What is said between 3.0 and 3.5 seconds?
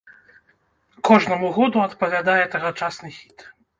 хіт.